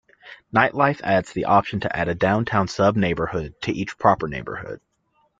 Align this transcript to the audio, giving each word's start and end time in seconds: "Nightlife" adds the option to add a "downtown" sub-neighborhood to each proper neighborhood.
"Nightlife" 0.51 0.99
adds 1.03 1.31
the 1.31 1.45
option 1.45 1.81
to 1.81 1.95
add 1.95 2.07
a 2.07 2.15
"downtown" 2.15 2.67
sub-neighborhood 2.67 3.53
to 3.61 3.71
each 3.71 3.99
proper 3.99 4.27
neighborhood. 4.27 4.81